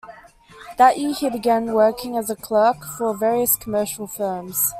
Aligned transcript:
That 0.79 0.97
year 0.97 1.13
he 1.13 1.29
began 1.29 1.73
working 1.75 2.17
as 2.17 2.31
a 2.31 2.35
clerk 2.35 2.83
for 2.97 3.15
various 3.15 3.55
commercial 3.55 4.07
firms. 4.07 4.67